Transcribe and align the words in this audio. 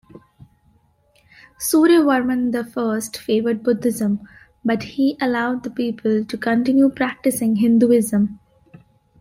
Suryavarman 1.59 2.51
the 2.51 2.65
First 2.65 3.17
favored 3.19 3.61
Buddhism 3.61 4.19
but 4.65 4.81
he 4.81 5.15
allowed 5.21 5.61
the 5.61 5.69
people 5.69 6.25
to 6.25 6.37
continue 6.39 6.89
practising 6.89 7.57
Hinduism. 7.57 8.39